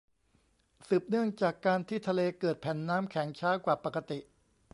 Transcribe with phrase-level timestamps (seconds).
[0.87, 4.19] สืบเนื่องจากการที่ทะเลเกิดแผ่นน้ำแข็งช้ากว่าปกติ